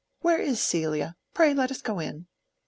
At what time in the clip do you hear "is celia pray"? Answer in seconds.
0.39-1.53